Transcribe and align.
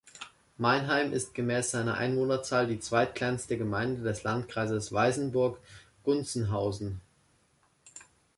Meinheim 0.57 1.13
ist 1.13 1.35
gemäß 1.35 1.69
seiner 1.69 1.93
Einwohnerzahl 1.93 2.65
die 2.65 2.79
zweitkleinste 2.79 3.55
Gemeinde 3.55 4.01
des 4.01 4.23
Landkreises 4.23 4.91
Weißenburg-Gunzenhausen. 4.91 7.01